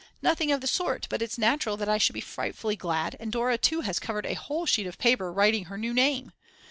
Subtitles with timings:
[0.23, 3.59] Nothing of the sort, but it's natural that I should be frightfully glad and Dora
[3.59, 6.31] too has covered a whole sheet of paper writing her new name.